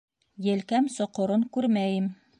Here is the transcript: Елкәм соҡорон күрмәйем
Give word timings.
Елкәм 0.45 0.89
соҡорон 0.95 1.47
күрмәйем 1.59 2.13